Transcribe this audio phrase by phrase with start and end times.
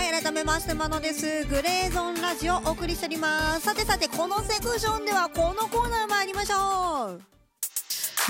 [0.00, 1.44] はい改めましてまのです。
[1.44, 3.60] グレーゾーンラジオお送りしております。
[3.60, 7.20] さてさてこのセクションではこのコーナー参りましょう。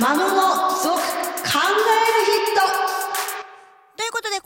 [0.02, 2.89] マノのすごく考えるヒット。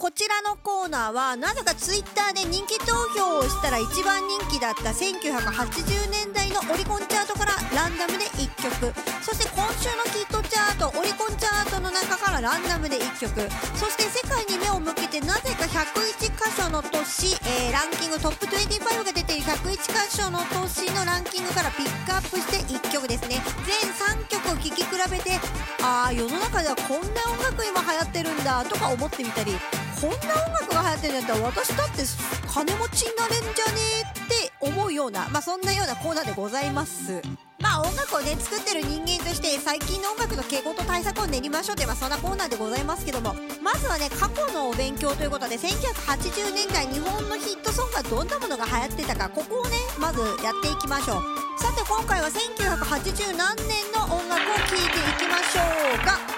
[0.05, 8.93] こちらのコーナーはなぜかツイッターで人気投票をしたら一番人気だった1980年代のオリコンチャートからランダムで1曲。
[9.25, 13.48] そして今週のヒットチャートオリコンチャートの中からランダムで1曲。
[13.80, 23.40] そして世界に目を向けてなぜか101箇所の都市、えー、ランキングトップ25が出ている101箇所の都市のランキングからピックアップして1曲ですね。
[23.64, 23.81] 全
[24.21, 25.40] 3曲を聴き比べて
[25.81, 29.57] ああ世の中ではこんな音楽今流行ってるんだとか思ってみたり。
[30.04, 32.03] こんな音楽が流行ってるんだったら私だって
[32.47, 37.22] 金持ちになれんじゃねえって思うような、まあ、そんなようなコーナーでございます。
[37.58, 43.34] まあ音楽をね作ってる人間として最近の音楽の傾向と対策を練りましょうってまあそんなコーナーでございますけども。
[43.62, 51.23] まずはね過去のお勉強ということで1980年代日本のヒットソングはどんなものが流行ってたかここをねまずやっていきましょう。
[51.59, 55.62] さて今回は1980何年の音楽を聴いていきましょ
[55.97, 56.34] うか。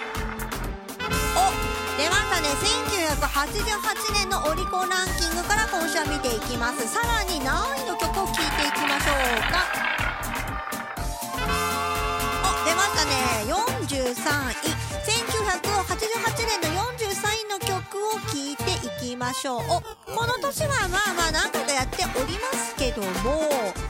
[1.96, 2.48] 出ましたね。
[2.50, 6.86] 1988年のオリコンランキングから今週は見ていきます。
[6.86, 9.64] さらに何位の曲を聴いていきましょうか。
[12.44, 13.65] あ出ましたね。
[19.26, 19.58] ましょう。
[19.58, 19.82] お
[20.14, 23.42] この年はまあまあ何回かやっておりますけども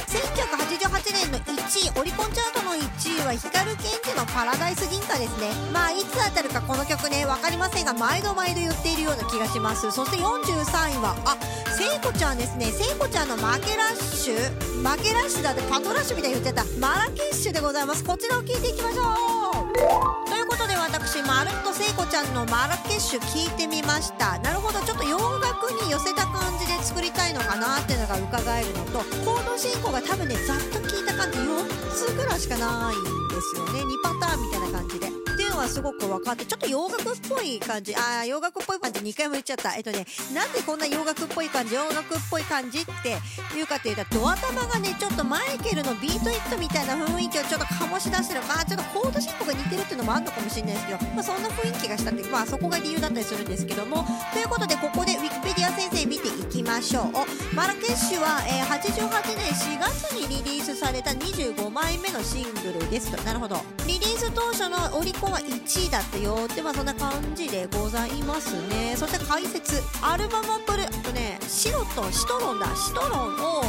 [0.09, 2.81] 1988年の1位オリコンチャートの1
[3.21, 5.53] 位は光源氏のパラダイス銀河ですね。
[5.73, 9.91] まあいつ当たるかこの曲ね分かりませんが毎度毎度言っているような気がします。
[9.93, 11.37] そして43位はあ
[11.77, 12.73] 聖子ちゃんですね。
[12.73, 14.37] 聖子ちゃんの負けラッシュ。
[14.81, 16.65] 負けラッシュだってパトラッシュみたいに言ってた。
[16.81, 18.03] マラケッシュでございます。
[18.03, 20.29] こちらを聞いていきましょう。
[20.31, 24.39] ということで私まるっと聖子ちゃんのマラケッシュ聞いてみました。
[24.39, 33.81] なるほどちょっと洋楽に寄せた感じで作りたいのかなっていうのが伺えるのとコード進行が多分ねざっと聞いた感じ4つぐらいしかないんですよね。
[33.81, 35.16] 2パターンみたいな感じで。
[35.57, 37.97] のはすごく分かってちょっと洋楽っぽい感じ。
[37.97, 39.01] ああ洋楽っぽい感じ。
[39.01, 39.75] 2回も言っちゃった。
[39.75, 43.17] えっとねなんでこんな洋楽っぽい感じ洋楽っぽい感じって
[43.57, 48.43] いうかっていうとド頭がねちょっとマイケルの Beat It みたいな雰囲気をちょっと醸し出してる。
[48.43, 54.05] まあちょっとコード進行が似てるっていうのもあるのかもしれないですけど、まあ、そんな雰囲気がしたってまあそこが理由だったりするんですけども。
[54.33, 57.55] ということでここでウィキペディア先生見ていきましょう。
[57.55, 63.23] マラケッシュは、えー、88年4月にリリースされた25枚目のシングルですと。
[63.23, 63.76] なるほど。
[63.87, 68.97] リリース当初のオリコンは1位だったよってまあそんな感じでございますね。
[68.97, 73.63] そして解説アルバムをプルあとねシロとシトロンだシトロンを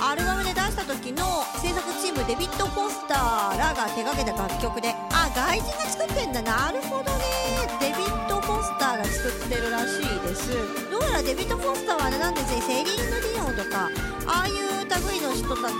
[0.00, 6.42] アルバムで出した時の制作チームデビッド・フォスターらが手掛けた楽曲であ外人が作ってんだ。
[6.42, 7.68] なるほどね。
[7.80, 10.50] デビッド・フォスターが作ってるらしいです。
[10.90, 13.90] どうやらデビッド・フォスターはあれなんですねセリーヌ・ディオンとか
[14.26, 14.74] ああいう
[15.10, 15.74] 類の人たち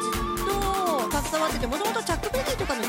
[0.44, 2.82] と携わっててもともとチャック・ベリーとかの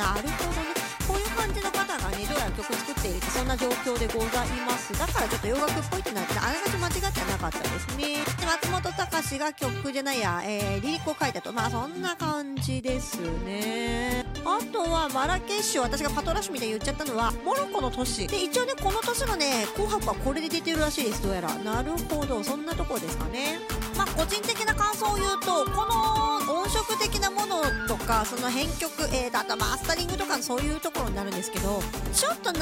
[0.00, 0.72] なるほどね。
[1.06, 4.98] こういう感じの方がねどうやら曲作っているってそんな状況でございます。
[4.98, 8.24] だからちょっと洋楽っぽいってなってあれがち間違ってなかったですね。
[8.40, 11.52] で松本隆が曲じゃないや、えー、リリックを書いたと。
[11.52, 14.24] まあそんな感じですね。
[14.44, 18.26] あとはマラケッシュ私がパトラッシュみたいに言っちゃったのはモロッコの都市。
[18.26, 21.22] で一応ねこの年のね紅白はこれで出てるらしいです。
[21.22, 21.54] どうやら。
[21.58, 22.42] なるほど。
[22.42, 23.58] そんなとこですかね。
[23.96, 31.80] まあ個人的な感想を言うとこの音色的なものとかその編曲、えー、だとマスタリングとかそういうところになるんですけど
[32.12, 32.60] ちょっと70年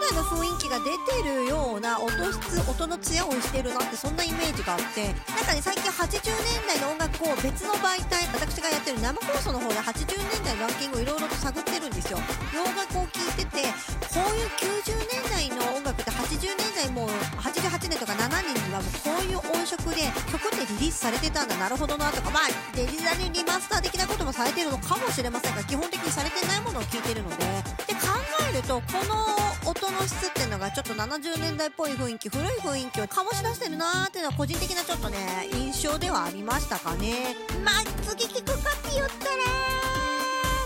[0.00, 0.92] 代の雰囲気が出
[1.22, 8.26] てるような音質音の艶をしてるなってそんなイメージがあってなんかね最近80年代の音楽を別の媒体
[8.58, 12.18] 私がやってる生放送の方で80年代ランキングをいろいろと探ってるんですよ。
[12.50, 13.62] 洋楽を聴いてて
[14.10, 14.50] こういう
[14.82, 17.08] 90年代の音楽って80年代もう
[17.38, 21.54] 88年とか7年にはもうこういう音色で曲ってリリースされてたんだ。
[21.54, 22.42] なるほどなとかまあ
[22.74, 27.46] デジタルリマスター的なこともされてるのかもしれませんが基本的にされてないものを聴いてるので。
[27.86, 28.10] で考
[28.50, 35.18] えるとこの音の質っていうのがちょっと70年代っぽい雰囲気古い雰囲気を醸し出してるなーっていうのは個人的なちょっとね
[35.52, 37.36] 印象ではありましたかね。
[37.62, 39.36] まあ次聴くかって言ったら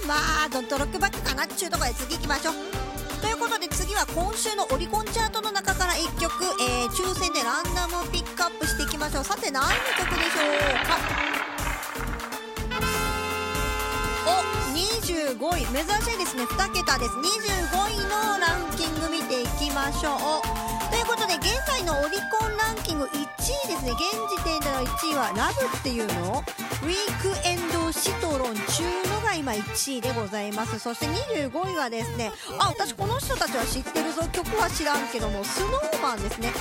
[0.06, 0.14] ま
[0.46, 2.54] あドントロックバックかなっちゅうとこで次行きましょう。
[3.20, 9.24] ということで次は今週のオリコンチャートの中から1曲、えー、抽選でランダムピックアップしていきましょう。
[9.24, 10.86] さて何の曲でしょう
[11.26, 11.31] か？
[15.32, 15.64] 25位。
[15.64, 16.44] 珍しいですね。
[16.44, 17.12] 2桁です。
[17.12, 17.22] 25
[17.90, 20.42] 位のランキング見ていきましょう。
[20.90, 23.92] ということで現在のオリコンランキング1位ですね。
[23.92, 24.00] 現
[24.36, 26.44] 時点での1位はラブっていうの。
[26.82, 30.78] ウィークエンドシトロン中のが今1位でございます。
[30.78, 34.22] そして25位はですねあ私この人たちは知ってるぞ。
[34.32, 36.52] 曲は知らんけどもスノーマンですね。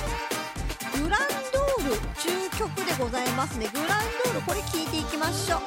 [0.94, 1.20] グラン
[1.52, 3.68] ドールル中曲でございますね。
[3.72, 3.88] グラン
[4.24, 5.60] ドールこれ聞いていきましょう。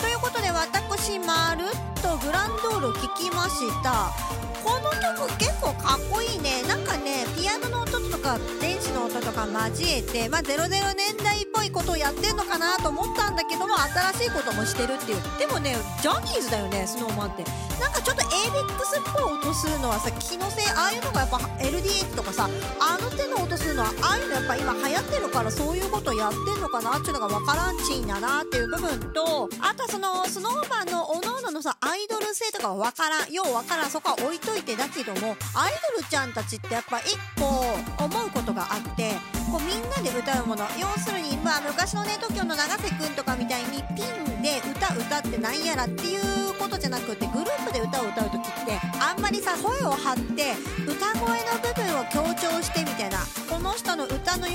[0.00, 4.45] ということで私まるっとグランドール聞きました。
[4.66, 6.64] この曲結構かっこいいね。
[6.66, 13.78] なんかねピアノの音とか電子の音とか交えてまあ00年代っぽいことをやってんのかなと思ったんだけども
[14.12, 15.22] 新しいこともしてるっていう。
[15.38, 17.44] でもねジャニーズだよねスノーマンって。
[17.78, 22.48] なんかちょっと ABEX っぽい音するのはさ気のせいああいうのがやっぱ LDH とかさ
[22.80, 39.12] あの手の音するのはああいうのやっぱ今流行ってるからそういうことやってんのかなっていうのが分からんちんだなっていう部分とあとはそのスノーマンのおのおののさアイドル性とかは分からんよう分からんそこは置いといてだけどもアイドルちゃんたちってやっぱ一個思うことがあって
[39.50, 50.54] こうみんなで歌うもの要するにまあ昔のね TOKIO の永瀬君とかみたいにピンで歌歌ってなんやらっていうことじゃなくってグループで歌を歌う時ってあんまりさ声を張って
[50.86, 51.45] 歌声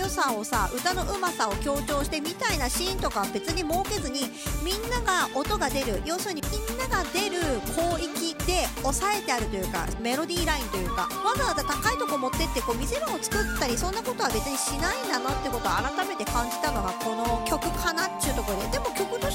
[0.02, 4.22] 良さをさ歌のうまさを強調してみたいなシーンとかは別に設けずに
[4.66, 7.38] みんなが音が出る要するにみんなが出る
[7.78, 18.11] 広域で抑えてあるというかメロディーラインというかわざわざ高いとこ持ってってこう見せ場を作ったりそんなことは別にしないんだなってことを改めて感じたのがこの曲かな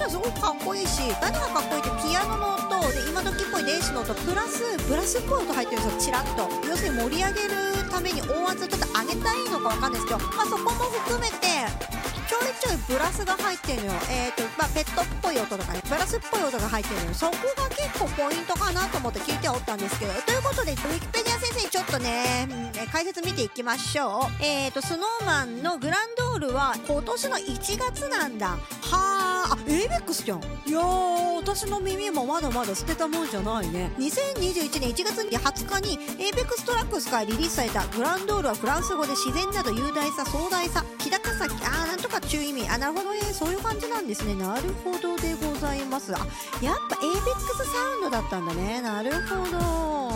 [0.06, 11.66] はすごくかっこいいし何がかっこいいってピアノの音で今時っぽい電子の音プラスブラスっぽい音入ってるんですよチラッと要するに盛り上げるために音圧をちょっと上げたいのかわかんないですけど、まあ、そこも含めて
[12.26, 13.92] ちょいちょいブラスが入ってるのよ。
[14.10, 17.14] えっ、ー、と、まあ、ペットっぽい音とかね、ブラスっぽい音が入ってるのよ。
[17.14, 20.12] そこが結構ポイントかなと思って聞いておったんですけど。
[20.22, 24.44] ということで、ウィキペディア先生にちょっとね、うん、解説見ていきましょう。
[24.44, 28.48] えっ、ー、と、スノーマンのグランドールは今年の1月なんだ。
[28.48, 28.58] は
[28.90, 29.15] あ、
[29.66, 30.40] あ、ABEX じゃん。
[30.40, 33.90] いやー、私の耳もまだまだ捨てたもんじゃないね。
[33.98, 42.68] 2021年1月20日に ABEX トラックスからリリースされたグランドールはフランス語で自然など雄大さ、壮大さ、日高崎、あー、なんとか中意味。
[42.68, 43.20] あなるほどね。
[43.32, 44.34] そういう感じなんですね。
[44.34, 46.14] なるほどでございます。
[46.14, 46.18] あ
[46.62, 48.80] やっぱ ABEX サウンドだったんだね。
[48.80, 50.06] なるほど。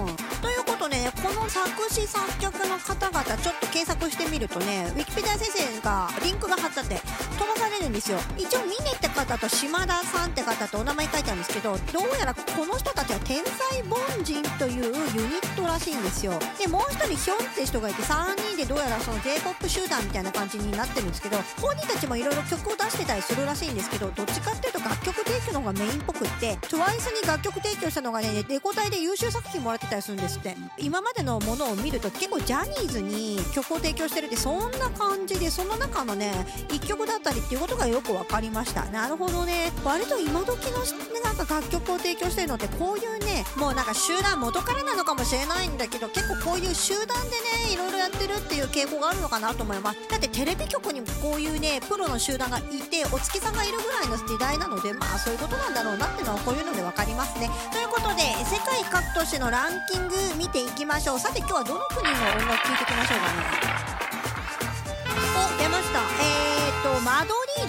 [0.41, 7.01] ということでねこの作詞作曲の方々ちょっと検索してみるとねウィキペディア先生がリンクが貼ってあって
[7.41, 8.19] 飛ばされるんですよ。
[8.37, 14.99] 一応ミネって方と島田さんって方とお名前書いてあるんですけどどうやらこの人たちは天才凡人というユニ
[15.41, 16.33] ットらしいんですよ。
[16.59, 30.57] でもう一人ヒョンって人がいて3人でどうやらその J-POP 集団みたいな感じになってるんですけど本人たちもいろいろ曲を出してたりするらしいんですけどどっちかっていうと楽曲提供の方がメインっぽくって TWICE に楽曲提供したのがねレコ大で優秀作品もらってたりするんですって。
[30.77, 36.33] 今までのものを見ると結構ジャニーズに曲を提供してるってそんな感じでその中のね
[36.69, 38.85] 1曲だったりっていうことがよく分かりました。
[38.87, 39.73] なるほどね。
[39.85, 40.79] 割と今時の
[41.23, 47.31] なんか楽曲を提供してるのってこういうねもうなんか集団元からなのかもしれないんだけど結構こういう集団で
[47.67, 49.99] ねいろいろやってるっていう傾向があるのかなと思います。
[50.09, 57.51] だってテレビ局にもこういうねプロの集団がいてお月さんがいるぐらいの時代なのでまあそういうことなんだろうなっていうのはこういうので分かりますね。
[57.73, 61.19] ということで世界各都市のランキング見ていきましょう。
[61.19, 63.90] さて今日はどの国の音楽聴いていきましょうかね。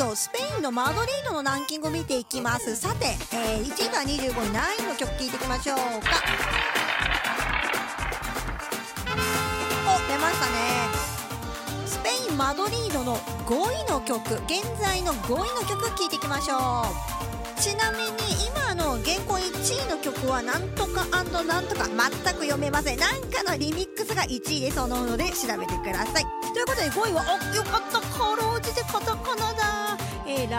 [0.02, 2.76] マドリードスペインのマドリードのランキングを見ていきます。
[2.76, 3.06] さて、
[3.36, 5.84] えー、1位から25位何位の曲聴いていきましょうか？
[9.86, 10.90] お出ましたね。
[11.86, 13.54] スペインマドリードの5
[13.86, 17.62] 位の曲現在の5位の曲聴いていきましょう。
[17.62, 18.10] ちなみに
[18.48, 22.00] 今の現行1位の曲はなんとかなんとか全
[22.34, 22.98] く読めません。
[23.00, 24.78] なんかのリミックスが1位です。
[24.78, 26.26] そのので調べてください。
[26.54, 28.02] ということで5位はあよかった。
[28.02, 29.41] かろうじてカタカナ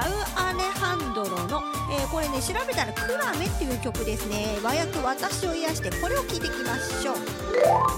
[0.03, 0.11] ア、ウ・
[0.49, 1.63] アレハンドロの、
[2.13, 4.59] これね調べたら「クラメ」っていう曲ですね。
[4.63, 7.17] 和訳「私を癒して」これを聴いていきましょう。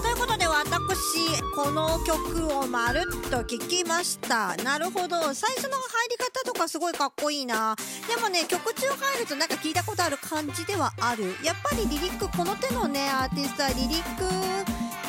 [0.01, 4.55] ということで私この曲をまるっと聴きました。
[4.63, 5.33] なるほど。
[5.33, 7.75] 最初の入り方とかすごいかっこいいな。
[8.07, 11.35] でもね曲中入るとなんか聞いたことある感じではある。
[11.43, 14.23] やっぱりリリックこの手のねアーティストはリリック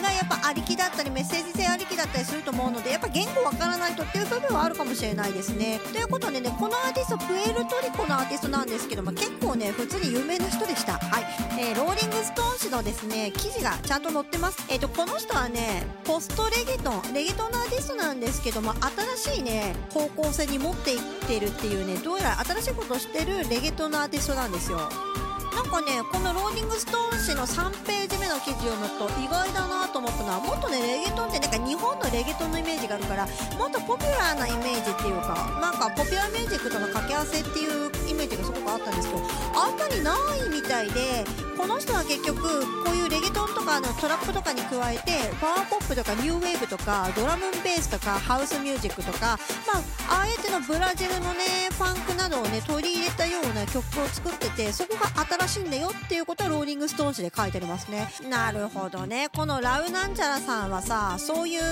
[0.02, 5.80] がやっぱありきだったりメッセージ性ありきだったりすると思うのでやっぱ言語わからないとっていう部分はあるかもしれないですね。
[5.92, 10.94] ということでねこのアーティストプエルトリコのアーティストなんですけども結構ね普通に有名な人でした。
[10.94, 11.24] はい、
[11.60, 14.64] えー、ローリングストーン誌のですね記事がちゃんと載ってます。
[14.68, 18.74] えっ、ー、とこの人はねポストレゲトンレゲトンのアーティストなんですけども
[19.16, 24.78] 新しいね方向性に持っていってるっていうねどうやら新しいことをしてるレゲトンのアーティストなんですよ。
[25.56, 33.26] なんかねこのローリングストーン誌の3ページ目の記事を読むと意外だなと思ったのはもっとねレゲトンってなんか日本のレゲトンのイメージがあるから
[33.56, 39.20] もっとポピュラーなイメージっていうかなんかポピュラーミュージックとの掛け合わせっていうイメージがすごくあったんですけど
[39.54, 40.14] あんまりな
[40.46, 41.24] いみたいで
[41.56, 55.08] この人は結局こういうレゲトンとかのトラップとかに加えてパワーポップとかニューウェーブとかドラムンベースとかハウスミュージックとかまああえてのブラジルのねファンクなどをね取り入れたような曲を作っててそこが
[55.46, 58.08] 新しいんだよっていうことはローリングストーンズで書いてありますね。
[58.28, 59.28] なるほどね。
[59.34, 61.62] このラウなんちゃらさんはさそういう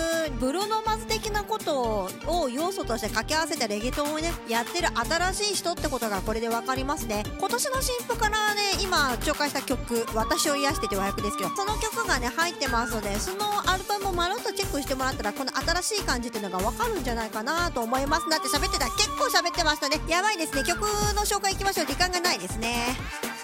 [0.40, 7.22] ブルーノマーズ的なことを要素として掛け合わせたレゲトンをねやってる新しい人ってことがこれで分かりますね。
[7.38, 18.28] 今年の新譜からね今紹介した曲「曲私を癒して」て和訳ですけどその曲がね入ってますのでそのアルバムをまるっとチェックしてもらったらこの新しい感じっていうのが分かるんじゃないかなと思います。
[18.28, 20.00] だって喋ってた結構喋ってましたね。
[20.08, 20.62] やばいですね。
[20.64, 21.86] 曲の紹介いきましょう。
[21.86, 22.96] 時間がないですね。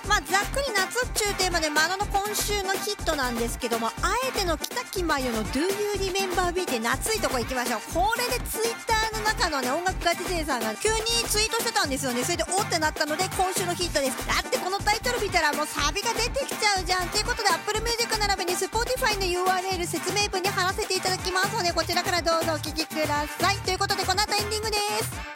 [0.08, 7.80] まあ、ざっくり夏っちゅうテーマでマノの今週のヒットなんですけどもあえての北木麻世の Do You Remember Me で夏いとこ行きましょう。
[7.94, 12.24] これでツイッターの中のね音楽ガチ勢さんが急にツイートしてたんですよね。
[12.24, 14.26] それでおってなったので今週のヒットです。
[14.26, 17.08] だってこのタイトル見たらもうサビが出てきちゃうじゃん。
[17.10, 23.56] ということで Apple Music 並びに Spotify の URL 説明文に貼らせていただきますのでこちらからどうぞお聴きください。
[23.58, 25.29] ということでこの後エンディングです。